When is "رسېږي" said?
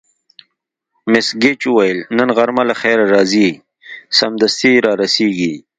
5.01-5.53